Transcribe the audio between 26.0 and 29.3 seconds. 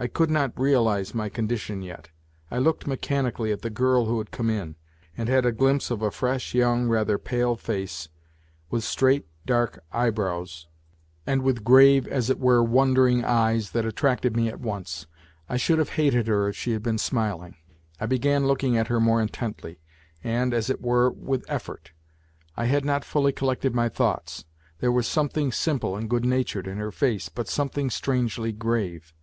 good natured in her face, but something strangely grave.